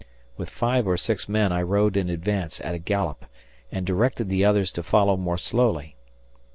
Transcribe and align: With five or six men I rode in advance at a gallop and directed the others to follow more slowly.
With 0.35 0.49
five 0.49 0.87
or 0.87 0.97
six 0.97 1.29
men 1.29 1.51
I 1.51 1.61
rode 1.61 1.95
in 1.95 2.09
advance 2.09 2.59
at 2.61 2.73
a 2.73 2.79
gallop 2.79 3.23
and 3.71 3.85
directed 3.85 4.29
the 4.29 4.43
others 4.43 4.71
to 4.71 4.81
follow 4.81 5.15
more 5.15 5.37
slowly. 5.37 5.95